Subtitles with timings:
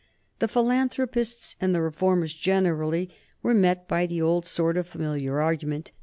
[0.39, 3.11] The philanthropists and the reformers generally
[3.43, 5.91] were met by the old sort of familiar argument.